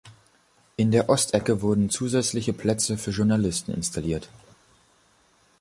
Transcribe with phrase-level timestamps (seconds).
[0.77, 4.29] In der Ostecke wurden zusätzliche Plätze für Journalisten installiert.